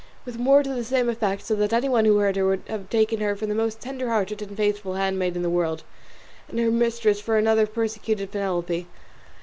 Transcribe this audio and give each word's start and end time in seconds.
with 0.25 0.39
more 0.39 0.63
to 0.63 0.73
the 0.73 0.83
same 0.83 1.07
effect, 1.09 1.43
so 1.45 1.53
that 1.53 1.71
anyone 1.71 2.05
who 2.05 2.17
heard 2.17 2.35
her 2.35 2.43
would 2.47 2.63
have 2.67 2.89
taken 2.89 3.19
her 3.19 3.35
for 3.35 3.45
the 3.45 3.53
most 3.53 3.79
tender 3.79 4.09
hearted 4.09 4.41
and 4.41 4.57
faithful 4.57 4.95
handmaid 4.95 5.35
in 5.35 5.43
the 5.43 5.47
world, 5.47 5.83
and 6.49 6.57
her 6.57 6.71
mistress 6.71 7.21
for 7.21 7.37
another 7.37 7.67
persecuted 7.67 8.31
Penelope. 8.31 8.87